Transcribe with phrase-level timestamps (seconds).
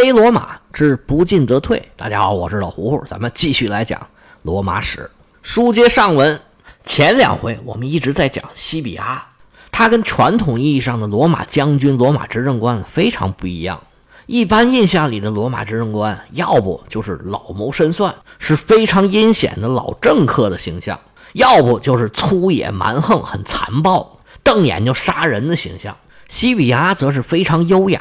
[0.00, 1.90] 黑罗马之不进则退。
[1.96, 4.06] 大家好，我是老胡胡，咱们继续来讲
[4.42, 5.10] 罗马史。
[5.42, 6.40] 书接上文，
[6.84, 9.26] 前两回我们一直在讲西比阿，
[9.72, 13.82] 他跟传统意义上的罗马将军、罗马执政官非常不一样。
[14.26, 20.96] 一般印象里的罗马执政官，要不就是老谋深算，是非常阴险的老政客的形象；
[21.32, 25.96] 要不就是粗野蛮横、很残暴、瞪眼就杀人的形象。
[26.28, 28.00] 西比亚则是非常优雅，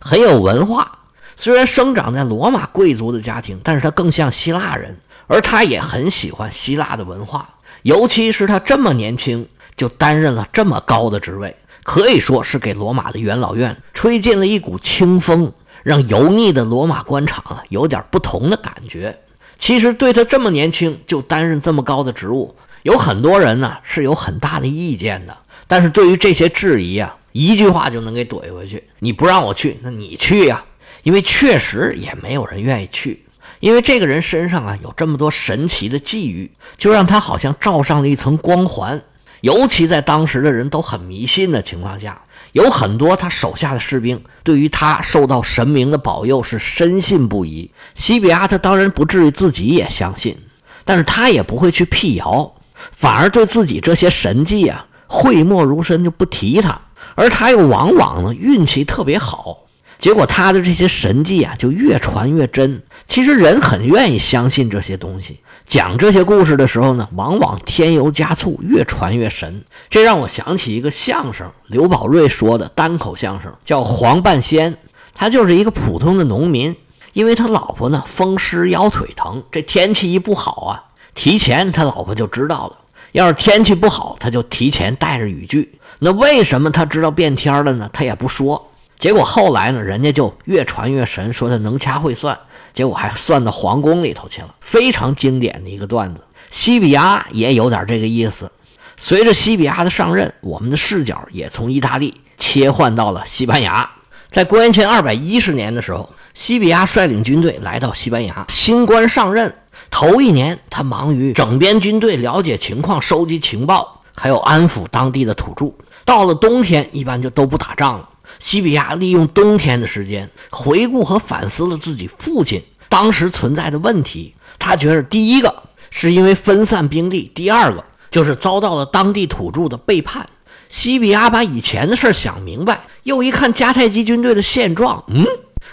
[0.00, 0.90] 很有文化。
[1.36, 7.48] 虽然生长在罗马贵族的家庭，但是他更像希腊人，而他也很喜欢希腊的文化。
[7.82, 11.54] 尤其是他这么年轻就担任了这么高的职位，
[11.84, 19.16] 可以说是给罗马的元老院吹进了一股清风，让油腻的罗马官场啊有点不同的感觉。
[19.58, 25.36] 其实对他这么年轻就担任这么高的职务，有很多人呢是有很大的意见的。
[25.66, 28.82] 但是对于这些质疑啊，一句话就能给怼回去。
[29.00, 30.64] 你不让我去，那你去呀。
[31.06, 33.24] 因为确实也没有人愿意去，
[33.60, 39.00] 因为这个人身上啊有这么多神奇的际遇，就让他好像罩上了一层光环。
[39.40, 47.70] 尤其在当时的人都很迷信的情况下，有很多他手下的士兵对于他受到神明的保佑是深信不疑。
[47.94, 50.36] 西比亚他当然不至于自己也相信，
[50.84, 52.52] 但是他也不会去辟谣，
[52.96, 56.80] 反而对自己这些神迹啊讳莫如深，就不提他。
[57.14, 59.65] 而他又往往呢运气特别好。
[59.98, 62.82] 结果他的这些神迹啊，就越传越真。
[63.08, 69.64] 其实人很愿意相信这些东西，讲这些故事的时候呢，往往添油加醋，越传越神。
[69.88, 74.72] 这让我想起一个相声，刘宝瑞说的单口相声，叫《黄半仙》。
[75.14, 76.76] 他就是一个普通的农民，
[77.14, 82.76] 因为他老婆呢风湿腰腿疼，这天气一不好啊，提前他老婆就知道了。
[83.12, 85.78] 要是天气不好，他就提前带着雨具。
[86.00, 87.88] 那为什么他知道变天了呢？
[87.94, 88.70] 他也不说。
[88.98, 92.38] 结果后来呢，人家就越传越神，说他能掐会算，
[92.72, 96.22] 结果还算到皇宫里头去了，非常经典的一个段子。
[96.50, 98.50] 西比亚也有点这个意思。
[98.96, 103.90] 随着西比亚的上任，我们的视角也从意大利切换到了西班牙。
[104.28, 108.46] 在公元前二百一十年的时候，西比亚率领军队来到西班牙。
[108.48, 109.54] 新官上任
[109.90, 115.70] 头一年，他忙于整编军队、了解情况、收集情报，还有安抚当地的土著。
[116.04, 118.08] 到了冬天，一般就都不打仗了。
[118.38, 124.34] 西比亚利用冬天的时间回顾和反思了自己父亲当时存在的问题。
[124.58, 130.28] 他觉得第一个是因为分散兵力，第二个就是遭到了当地土著的背叛。
[130.68, 135.24] 西比亚把以前的事想明白，又一看迦太基军队的现状，嗯，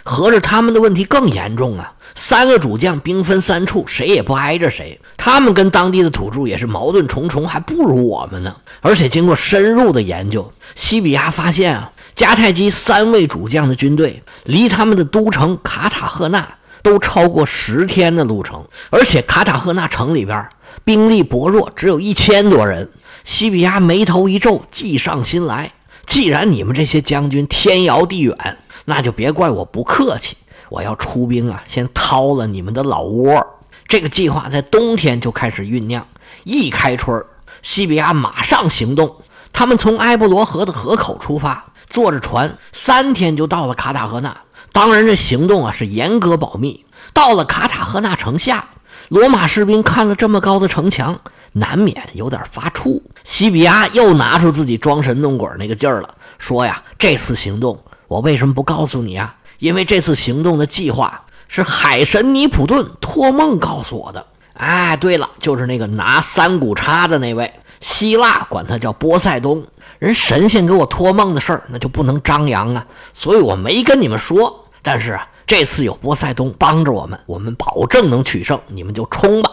[0.04, 1.94] 合着他们的问题更严重啊！
[2.16, 8.56] 三个主将兵分三处，谁也不挨着谁，他们跟当地的土著也是矛盾重重，还不如我们呢。
[8.82, 11.92] 而且经过深入的研究，西比亚发现啊。
[12.16, 16.48] 迦太基三位主将的军队离他们的都城卡塔赫纳
[16.82, 20.48] 都超过十天的路程，而且卡塔赫纳城里边
[20.84, 22.90] 兵力薄弱，只有一千多人。
[23.24, 25.72] 西比亚眉头一皱，计上心来：
[26.06, 30.36] 既然你们这些将军天遥地远，那就别怪我不客气，
[30.70, 33.42] 我要出兵啊，先掏了你们的老窝。
[33.88, 36.06] 这个计划在冬天就开始酝酿，
[36.44, 37.24] 一开春，
[37.62, 39.16] 西比亚马上行动。
[39.54, 41.66] 他们从埃布罗河的河口出发。
[41.94, 44.36] 坐着船三天就到了卡塔赫纳，
[44.72, 46.84] 当然这行动啊是严格保密。
[47.14, 48.68] 到了卡塔赫纳城下，
[49.10, 51.22] 罗马士兵看了这么高的城墙，
[51.52, 53.00] 难免有点发怵。
[53.24, 59.36] 西比亚又拿出自己装神弄鬼那个劲儿了，说呀：“这次行动我为什么不告诉你啊？
[59.60, 64.26] 因为这次行动的计划是海神尼普顿托梦告诉我的。
[64.56, 69.64] 哎，对了，就是那个拿三股叉的那位，希腊管他叫波塞冬。”
[70.04, 74.66] 人神仙给我托梦的事儿，那就不能张扬啊，所以我没跟你们说。
[74.82, 79.50] 但是啊，这次有波塞冬帮着我们，我们保证能取胜，你们就冲吧。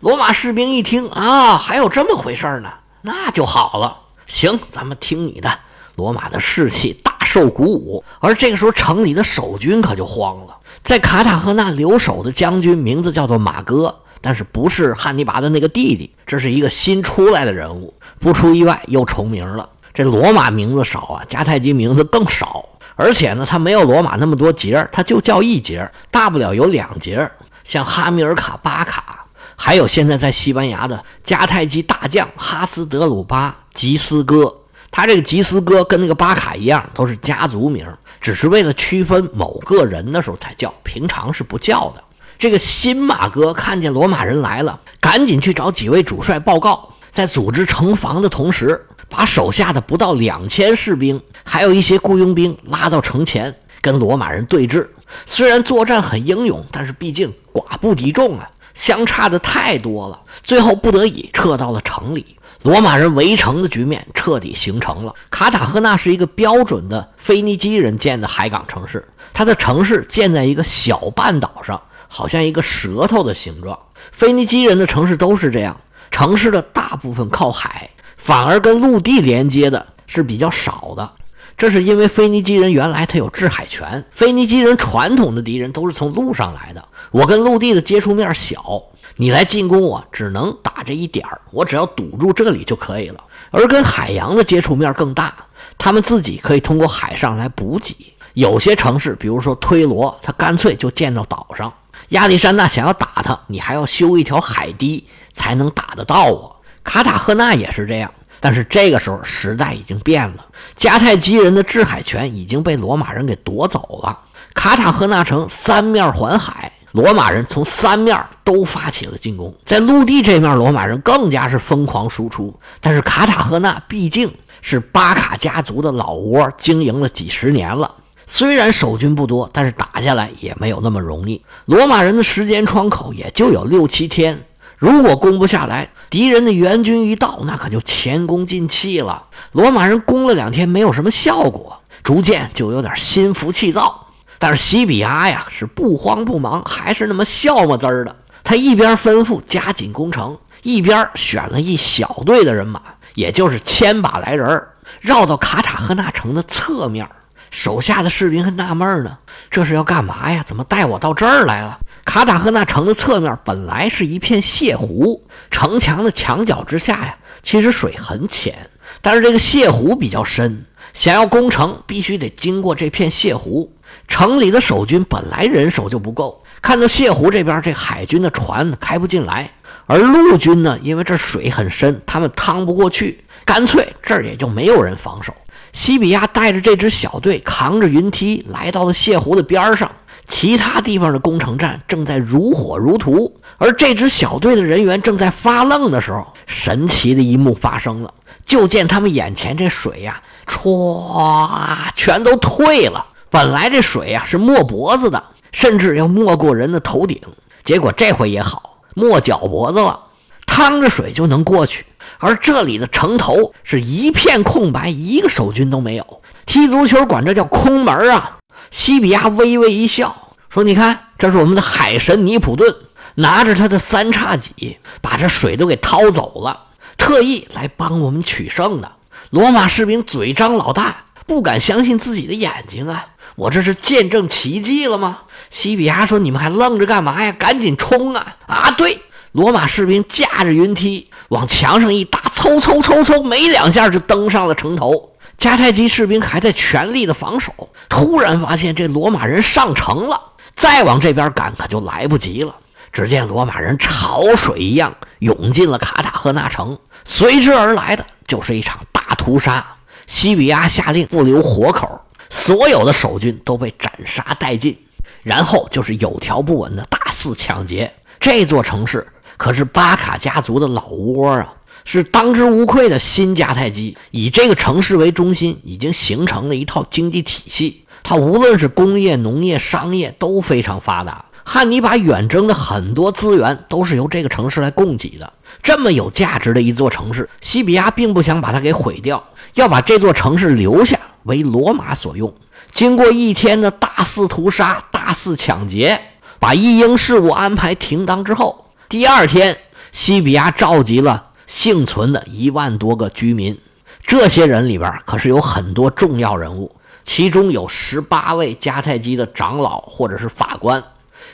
[0.00, 2.68] 罗马士兵一听啊，还有这么回事呢，
[3.02, 3.96] 那就好了。
[4.26, 5.48] 行，咱们听你的。
[5.94, 10.56] 罗马的士气大受鼓舞，而这个时候城里的守军可就慌了。
[10.82, 19.68] 在卡塔赫纳留守的将军名字叫做马哥，但是不是汉尼拔的那个弟弟，这是一个新出来的人物，不出意外又重名了。
[19.94, 22.64] 这罗马名字少啊，迦太基名字更少，
[22.96, 27.30] 而且呢，他没有罗马那么多节，他就叫一节，大不了有两节，
[27.62, 34.54] 像哈米尔卡、巴卡，还有现在在西班牙的迦太基大将哈斯德鲁巴吉斯哥，
[34.90, 37.86] 他这个吉斯哥跟那个巴卡一样，都是家族名，
[38.20, 42.02] 只是为了区分某个人的时候才叫，平常是不叫的。
[42.38, 48.86] 这个新马哥看见罗马人来了，赶紧去找几位主帅报告，在组织城防的同时。
[49.12, 54.88] 把手下的不到两千士兵，还有一些雇佣兵拉到城前，跟罗马人对峙。
[55.26, 60.18] 虽然作战很英勇，但是毕竟寡不敌众啊，相差的太多了。
[60.42, 62.24] 最后不得已撤到了城里，
[62.62, 65.14] 罗马人围城的局面彻底形成了。
[65.30, 71.78] 卡塔赫纳是一个标准的腓尼基人建的海港城市，它的城市建在一个小半岛上，
[72.08, 73.78] 好像一个舌头的形状。
[74.10, 75.78] 腓尼基人的城市都是这样，
[76.10, 77.90] 城市的大部分靠海，
[78.22, 81.10] 反而跟陆地连接的是比较少的。
[81.56, 88.80] 这是因为腓尼基人原来他有制海权，腓尼基人传统的敌人都是从陆上来的，我跟陆地的接触面小，
[89.16, 93.24] 你来进攻我只能打这一点儿，我只要堵住这里就可以了。
[93.50, 95.34] 而跟海洋的接触面更大，
[95.76, 98.14] 他们自己可以通过海上来补给。
[98.34, 101.72] 有些城市，比如说推罗，他干脆就建到岛上。
[102.10, 106.51] 亚历山大想要打他，你还要修一条海堤才能打得到我。
[106.84, 108.12] 卡塔赫纳也是这样。
[108.40, 110.44] 但是这个时候时代已经变了，
[110.76, 114.18] 迦太基人的制海权已经被罗马人给夺走了。
[114.52, 119.54] 卡塔赫纳城三面环海，罗马人从三面都发起了进攻。
[119.64, 122.52] 在陆地这面，罗马人更加是疯狂输出。
[122.80, 124.28] 但是卡塔赫纳毕竟
[124.60, 127.94] 是巴卡家族的老窝，经营了几十年了。
[128.26, 131.40] 虽然守军不多，但是打下来也没有那么容易。
[131.66, 134.42] 罗马人的时间窗口也就有六七天。
[134.82, 139.26] 如果攻不下来，敌人的援军一到，那可就前功尽弃了。
[139.52, 144.08] 罗马人攻了两天，没有什么效果，逐渐就有点心浮气躁。
[144.40, 148.16] 但是西比阿呀，是不慌不忙，还是那么笑么滋儿的。
[148.42, 152.82] 他一边吩咐加紧攻城，一边选了一小队的人马，
[153.14, 154.66] 也就是千把来人，
[155.00, 157.08] 绕到卡塔赫纳城的侧面。
[157.52, 159.18] 手下的士兵还纳闷呢，
[159.48, 160.42] 这是要干嘛呀？
[160.44, 161.78] 怎么带我到这儿来了？
[162.04, 168.68] 卡塔赫纳城的侧面本来是一片泻湖，城墙的墙角之下呀，其实水很浅，
[169.00, 173.72] 但是这个泻湖比较深，想要攻城必须得经过这片泻湖。
[174.08, 179.50] 城里的守军本来人手就不够，看到泻湖这边这海军的船开不进来，
[179.86, 185.32] 而陆军呢，因为这水很深，他们趟不过去，干脆这儿也就没有人防守。
[185.72, 189.90] 西比亚带着这支小队，扛着云梯来到了泻湖的边上。
[190.32, 198.12] 其他地方的攻城战正在如火如荼，而这支小队的人员正在发愣的时候，神奇的一幕发生了。
[198.46, 203.04] 就见他们眼前这水呀，歘，全都退了。
[203.28, 207.20] 本来这水呀是没脖子的，甚至要没过人的头顶，
[207.62, 210.00] 结果这回也好，没脚脖子了，
[210.46, 211.84] 趟着水就能过去。
[212.18, 216.22] 而这里的城头是一片空白，一个守军都没有。
[216.46, 218.38] 踢足球管这叫空门啊！
[218.70, 220.21] 西比亚微微一笑，
[220.52, 222.76] 说：“你看，这是我们的海神尼普顿，
[223.14, 226.64] 拿着他的三叉戟，把这水都给掏走了，
[226.98, 228.92] 特意来帮我们取胜的。”
[229.30, 233.06] 罗马士兵嘴张老大，不敢相信自己的眼睛啊！
[233.36, 235.20] 我这是见证奇迹了吗？
[235.48, 237.32] 西比亚说：“你们还愣着干嘛呀？
[237.32, 239.00] 赶紧冲啊！”啊，对，
[239.32, 245.12] 罗马士兵架着云梯往墙上一搭，嗖嗖嗖嗖，没两下就登上了城头。
[245.38, 250.20] 迦太基士兵还在全力的防守，突然发现这罗马人上城了，
[250.54, 252.56] 再往这边赶可就来不及了。
[252.92, 259.64] 只见罗马人潮水一样涌进了卡塔赫纳城，随之而来的就是一场大屠杀。
[260.06, 264.78] 西比亚下令不留活口，所有的守军都被斩杀殆尽。
[265.22, 267.92] 然后就是有条不紊的大肆抢劫。
[268.18, 269.06] 这座城市
[269.36, 271.54] 可是巴卡家族的老窝啊！
[271.84, 277.81] 是当之无愧的新迦太基，以这个城市为中心，已经形成了一套经济体系。
[278.02, 281.24] 它无论是工业、农业、商业都非常发达。
[281.44, 285.32] 汉尼拔远征的很多资源都是由这个城市来供给的。
[285.62, 289.22] 这么有价值的一座城市，西比亚并不想把它给毁掉，
[289.54, 292.32] 要把这座城市留下为罗马所用。
[292.72, 296.00] 经过一天的大肆屠杀、大肆抢劫，
[296.38, 299.58] 把一应事务安排停当之后，第二天，
[299.90, 301.30] 西比亚召集了。
[301.48, 303.58] 幸存的一万多个居民，
[304.06, 310.82] 这些人里边可是有很多重要人物，其中有十八位迦太基的长老或者是法官，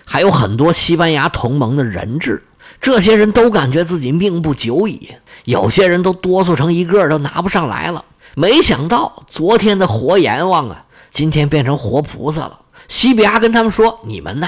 [0.04, 2.42] 还有很多西班牙同盟的人质。
[2.80, 8.04] 这些人都感觉自己命不久矣，有些人都哆嗦成一个，都拿不上来了。
[8.34, 12.60] 没想到昨天的活阎王啊，今天变成活菩萨了。
[12.86, 14.46] 西比亚跟他们说：“你们呢，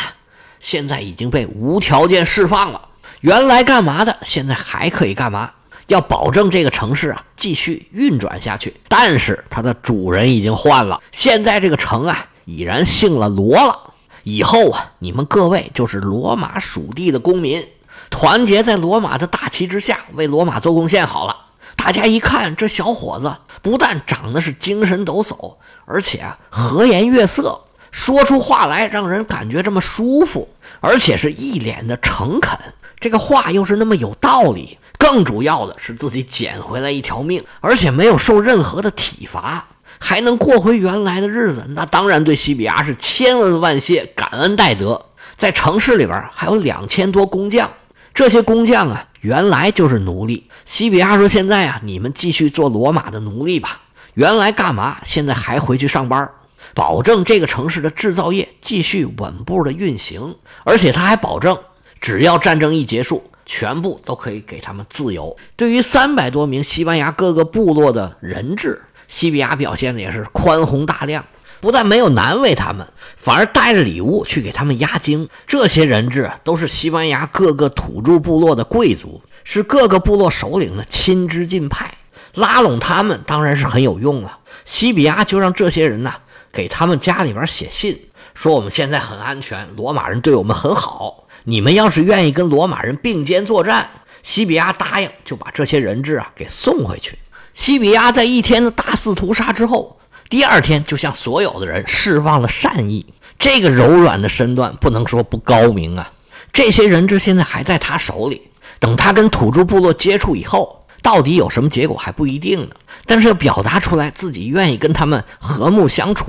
[0.60, 2.80] 现在已经被无条件释放了，
[3.20, 5.50] 原来干嘛的，现在还可以干嘛。”
[5.90, 11.00] 要保证这个城市啊继续运转下去，但是它的主人已经换了。
[11.10, 13.92] 现在这个城啊已然姓了罗了。
[14.22, 17.66] 以后啊，你们各位就是罗马属地的公民，
[18.08, 21.04] 团结在罗马的大旗之下，为罗马做贡献。
[21.04, 21.34] 好了，
[21.74, 25.56] 大家一看这小伙子不但长得是精神抖擞，
[25.86, 30.48] 而且啊和颜悦色，说出话来让人感觉这么舒服，
[30.80, 32.56] 而且是一脸的诚恳。
[33.00, 39.66] 这个话又是那么有道理，更主要的是自己捡回来一条命，而且没有受任何的体罚，
[39.98, 41.64] 还能过回原来的日子。
[41.70, 45.06] 那当然对西比亚是千恩万谢，感恩戴德。
[45.38, 47.70] 在城市里边还有两千多工匠，
[48.12, 50.50] 这些工匠啊，原来就是奴隶。
[50.66, 53.80] 西比亚说：“现在啊，你们继续做罗马的奴隶吧。
[54.12, 54.98] 原来干嘛？
[55.02, 56.30] 现在还回去上班，
[56.74, 60.36] 保证这个城市的制造业继续稳步的运行。
[60.64, 61.56] 而且他还保证，
[62.02, 65.36] 只要战争一结束，全部都可以给他们自由。
[65.56, 71.24] 对于三百多名西班牙各个部落的人质，西比亚表现的也是宽宏大量。”
[71.60, 72.88] 不但没有难为他们，
[73.18, 75.28] 反而带着礼物去给他们压惊。
[75.46, 81.98] 这些人质都是西班牙各个土著部落的贵族，是各个部落首领的亲支近派，
[82.32, 84.38] 拉拢他们当然是很有用了。
[84.64, 86.14] 西比亚就让这些人呢
[86.50, 91.24] 给他们家里边写信，说我们现在很安全，罗马人对我们很好。
[91.44, 93.88] 你们要是愿意跟罗马人并肩作战，
[94.22, 97.18] 西比亚答应就把这些人质啊给送回去。
[97.54, 99.96] 西比亚在一天的大肆屠杀之后。
[100.28, 103.04] 第二天就向所有的人释放了善意，
[103.36, 106.08] 这个柔软的身段不能说不高明啊。
[106.52, 108.40] 这些人质现在还在他手里，
[108.78, 112.76] 等他跟土著部落接触以后，到底有什么结果还不一定呢。
[113.06, 116.26] 但是要表达出来自己愿意跟他们和睦相处，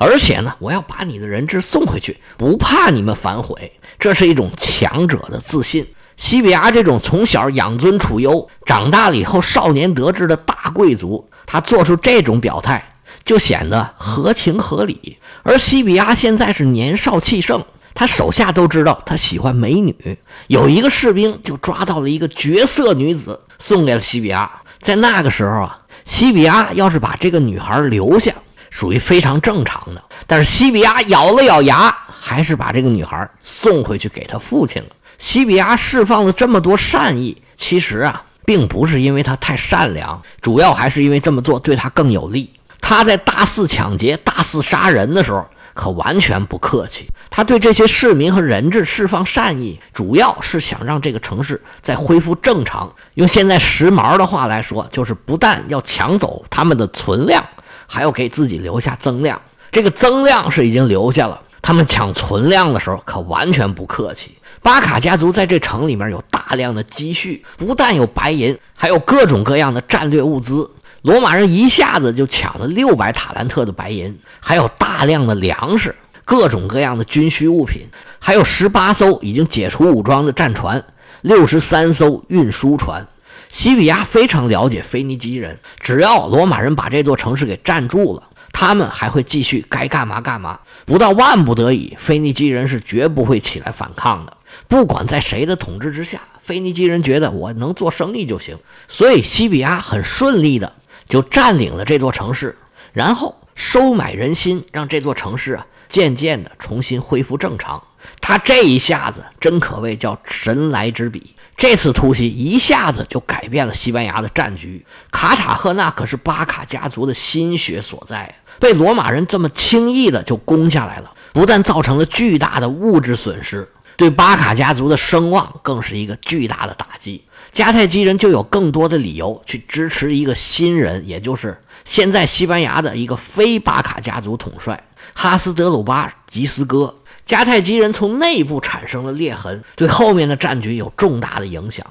[0.00, 5.86] 而且呢，我要把你的人质送回去，不怕你们反悔，这是一种强者的自信。
[6.16, 12.84] 西比亚这种从小养尊处优，长大了以后少年得志的大贵族，他做出这种表态。
[13.22, 15.18] 就显得合情合理。
[15.42, 20.18] 而西比亚现在是年少气盛，他手下都知道他喜欢美女。
[20.46, 24.50] 有一个士兵就抓到了一个绝色女子，送给了西比亚。
[24.80, 28.32] 在那个时候啊，西比亚要是把这个女孩留下，
[28.70, 30.02] 属于非常正常的。
[30.26, 34.88] 但是西比亚咬了咬牙，还是把这个女孩送回去给他父亲了。
[35.18, 42.50] 西比亚释放了这么多善意，其实啊，并不是因为他太善良，主要还是因为这么做对他更有利。
[42.80, 47.08] 他在大肆抢劫、大肆杀人的时候，可完全不客气。
[47.28, 52.92] 他对这些市民和人质释放善意，主要是想让这个城市再恢复正常。
[53.14, 57.44] 用现在时髦的话来说，就是不但要抢走他们的存量，
[57.92, 59.40] 还要给自己留下增量。
[59.72, 64.38] 这个增量是已经留下了，他们抢存量的时候可完全不客气。
[64.62, 70.70] 巴卡家族在这城里面有大量的积蓄，不但有白银，还有各种各样的战略物资。
[71.02, 75.94] 罗马人一下子就抢了六百塔兰特的白银，还有大量的粮食、
[76.24, 80.84] 各种各样的军需物品，还有十八艘已经解除武装的战船，
[81.22, 83.04] 六十三艘运输船。
[83.50, 90.60] 西比亚非常了解腓尼基人，只要罗马人把这座城市给占住了，他们还会继续该干嘛干嘛。
[90.86, 94.36] 不到万不得已，腓尼基人是绝不会起来反抗的。
[94.68, 98.56] 不管在谁的统治之下，腓尼基人觉得我能做生意就行，
[98.88, 100.72] 所以西比亚很顺利的。
[101.08, 102.56] 就占领了这座城市，
[102.92, 107.82] 然后收买人心，让这座城市啊渐渐的重新恢复正常。
[108.20, 114.84] 他这一下子真可谓叫神来之笔，这次突袭一下子就改变了西班牙的战局。
[115.10, 127.24] 卡塔赫纳可是巴卡家族的心血所在，被罗马人这么轻易的就攻下来了，不但造成了巨大的物质损失，对巴卡家族的声望更是一个巨大的打击。
[127.52, 134.80] 迦太基人就有更多的理由去支持一个新人，也就是现在西班牙的一个非巴卡家族统帅
[135.14, 136.94] 哈斯德鲁巴吉斯哥。
[137.30, 141.86] 迦太基人从内部产生了裂痕，对后面的战局有重大的影响。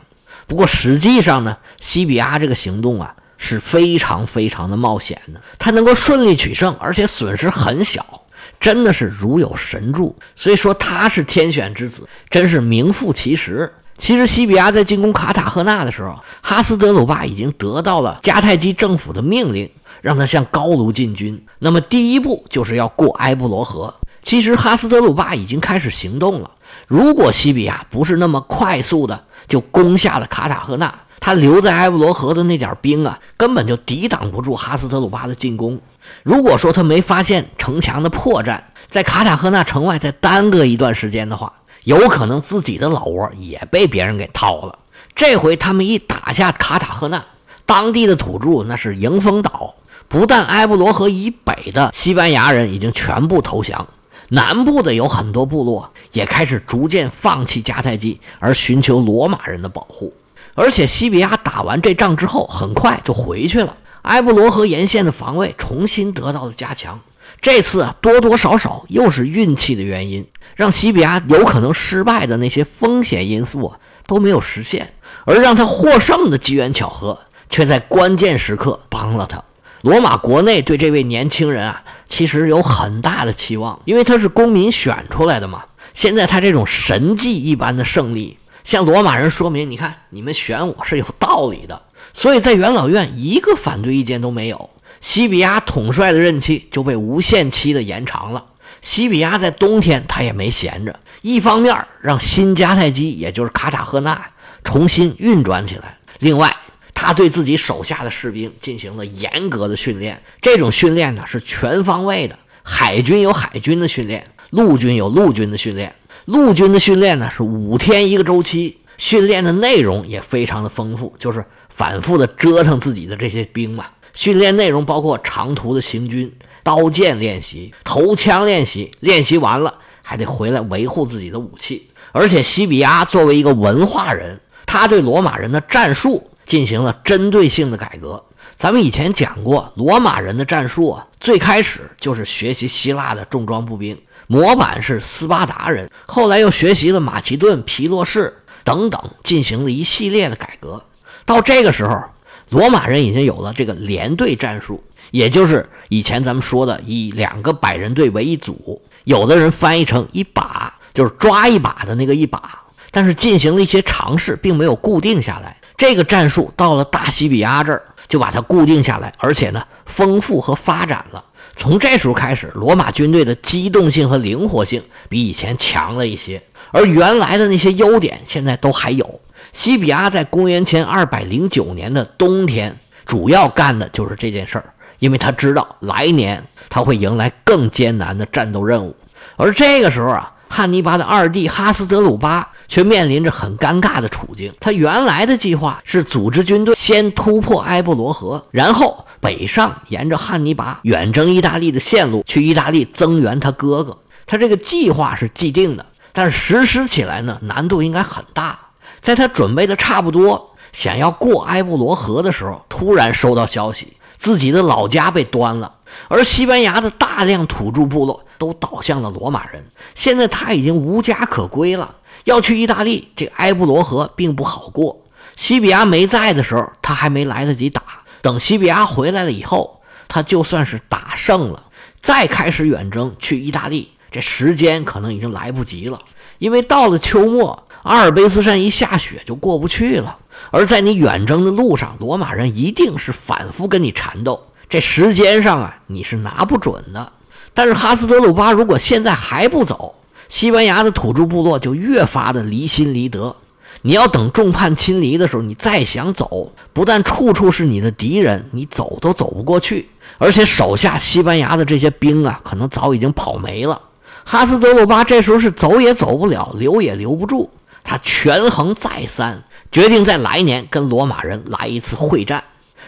[0.48, 8.24] 不过实际上呢，西比亚这个行动啊是非常非常的冒险的，他能够顺利取胜，而且损失很小，
[8.60, 10.13] 真的是如有神助。
[10.36, 13.72] 所以说他是天选之子，真是名副其实。
[13.98, 21.41] 其实，西比亚在进攻卡塔赫纳的时候，哈斯德鲁巴已经得到了迦太基政府的命令，让他向高卢进军。
[21.60, 23.96] 那么，第一步就是要过埃布罗河。
[24.30, 26.52] 其实，哈斯德鲁巴已经开始行动了。
[26.88, 35.82] 如果西比亚不是那么快速的就攻下了卡塔赫纳，他留在埃布罗河的那点兵啊，根本就抵挡不住哈斯德鲁巴的进攻。
[36.22, 41.52] 如果说他没发现城墙的破绽，在卡塔赫纳城外再耽搁一段时间的话，
[41.84, 44.78] 有可能自己的老窝也被别人给掏了。
[45.16, 47.24] 这回他们一打下卡塔赫纳，
[47.66, 49.74] 当地的土著那是迎风倒。
[50.08, 53.88] 不但埃布罗河以北的西班牙人已经全部投降，
[54.30, 60.14] 南部的有很多部落也开始逐渐放弃迦太基，而寻求罗马人的保护。
[60.56, 63.78] 而且西比亚打完这仗之后，很快就回去了。
[64.04, 67.00] 埃布罗河沿线的防卫重新得到了加强。
[67.42, 74.94] 这次啊，多多少少又是运气的原因，让西比亚有可能失败的那些风险因素啊都没有实现，
[75.26, 77.20] 而让他获胜的机缘巧合
[77.50, 79.44] 却在关键时刻帮了他。
[79.82, 85.64] 罗马国内对这位年轻人啊，其实有很大的期望，因为他是公民选出来的嘛。
[85.94, 91.82] 现在他这种神迹一般的胜利，向罗马人说明，你看你们选我是有道理的。
[92.14, 94.70] 所以在元老院一个反对意见都没有。
[95.02, 98.44] 西比亚统帅的任期就被无限期的延长了。
[98.82, 104.30] 西比亚在冬天他也没闲着，一方面让新迦太基，也就是卡塔赫纳
[104.64, 106.54] 重新运转起来；另外，
[107.01, 110.22] 他对自己手下的士兵进行了严格的训练。
[110.41, 115.96] 这种训练呢是全方位的，海军有海军的训练，陆军有陆军的训练。
[116.25, 123.86] 陆军的训练呢是五天一个周期，训练的内容也非常的丰富，就是反复的折腾自己的这些兵嘛。
[124.13, 126.29] 训练内容包括长途的行军、
[126.63, 131.88] 刀剑练习、投枪练习，练习完了还得回来维护自己的武器。
[132.12, 138.25] 而且西比亚作为一个文化人，他对罗马人的战术进行了针对性的改革。
[138.58, 150.84] 咱们以前讲过，罗马人的战术啊，最开始就是学习希腊的重装步兵，模板是斯巴达人，后来又学习了马其顿、皮洛士等等，进行了一系列的改革。
[151.24, 152.03] 到这个时候。
[152.50, 162.60] 罗马人已经有了这个连队战术，也就是以前咱们说的以两个百人队为一组，有的人翻译成一把，就是抓一把的那个一把。
[162.89, 165.58] 但是进行了一些尝试，并没有固定下来。
[165.80, 171.24] 这个战术到了大西比亚这儿就把它固定下来，而且呢丰富和发展了。
[171.56, 179.22] 从这时候开始，罗马军队的机动性和灵活性比以前强了一些，而原来的那些优点现在都还有。
[179.54, 188.94] 西比亚在公元前二百零九年的冬天，主要干的就是这件事儿，因为他知道来年他会迎来更艰难的战斗任务。
[189.38, 194.54] 而这个时候啊，汉尼拔的二弟哈斯德鲁巴却面临着很尴尬的处境。
[194.62, 203.98] 他原来的计划是组织军队先突破埃布罗河，然后北上，沿着汉尼拔远征意大利的线路去意大利增援他哥哥。
[204.26, 208.58] 他这个计划是既定的，但实施起来呢，难度应该很大。
[209.02, 215.74] 在他准备的差不多，想要过埃布罗河的时候，突然收到消息，自己的老家被端了，
[216.10, 219.65] 而西班牙的大量土著部落都倒向了罗马人。
[219.96, 225.01] 现在他已经无家可归了，要去意大利，这埃布罗河并不好过。
[225.36, 227.82] 西比亚没在的时候，他还没来得及打；
[228.21, 231.65] 等西比亚回来了以后，他就算是打胜了，
[232.01, 235.99] 再开始远征去意大利，这时间可能已经来不及了，
[236.38, 237.63] 因为到了秋末。
[237.84, 240.17] 阿尔卑斯山一下雪就过不去了，
[240.51, 247.13] 而在你远征的路上，罗马人一定是反复跟你缠斗，这时间上啊你是拿不准的。
[247.53, 249.95] 但是哈斯德鲁巴如果现在还不走，
[250.30, 253.36] 西班牙的土著部落就越发的离心离德。
[253.82, 263.82] 你要等众叛亲离的时候，你再想走，不但处处是你的敌人，你走都走不过去，而且手下西班牙的这些兵啊，可能早已经跑没了。
[264.26, 267.50] 哈斯德鲁巴这时候是走也走不了，留也留不住。
[267.84, 272.44] 他权衡再三，决定在来年跟罗马人来一次会战。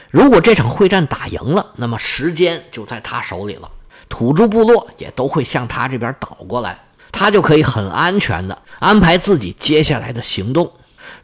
[0.10, 3.71] 如果这场会战打赢了，那么时间就在他手里了，
[4.10, 6.77] 土著部落也都会向他这边倒过来，
[7.12, 10.71] 他就可以很安全的安排自己接下来的行动。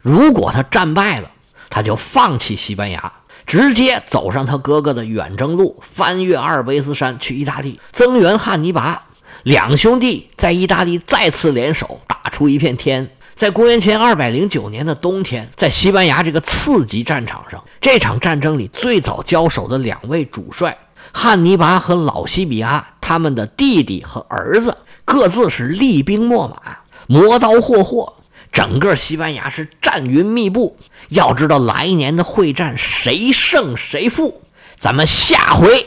[0.02, 1.30] 如果他战败了，
[1.70, 3.12] 他就放弃西班牙，
[3.46, 9.04] 直接走上他哥哥的远征路，翻越阿尔卑斯山去意大利增援汉尼拔。
[9.44, 13.10] 两兄弟在意大利再次联手，打出一片天。
[13.34, 20.76] 在公元前二百零九年的冬天，在西班牙这个次级战场上，这场战争里最早交手的两位主帅
[21.12, 24.76] 汉尼拔和老西比亚，他们的弟弟和儿子
[25.08, 28.16] 各自是厉兵秣马，磨刀霍霍，
[28.52, 30.76] 整个西班牙是战云密布。
[31.08, 34.42] 要知道来年的会战谁胜谁负，
[34.76, 35.86] 咱们下回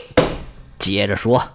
[0.76, 1.52] 接着说。